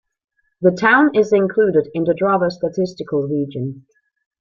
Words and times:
The 0.61 0.71
town 0.71 1.13
is 1.13 1.31
included 1.31 1.89
in 1.93 2.05
the 2.05 2.13
Drava 2.13 2.49
Statistical 2.51 3.27
Region. 3.27 3.85